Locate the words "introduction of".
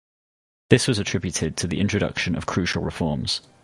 1.79-2.47